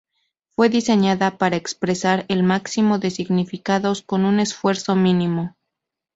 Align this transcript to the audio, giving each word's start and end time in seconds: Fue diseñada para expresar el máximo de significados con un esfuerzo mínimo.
Fue 0.55 0.67
diseñada 0.69 1.37
para 1.37 1.57
expresar 1.57 2.25
el 2.27 2.41
máximo 2.41 2.97
de 2.97 3.11
significados 3.11 4.01
con 4.01 4.25
un 4.25 4.39
esfuerzo 4.39 4.95
mínimo. 4.95 5.55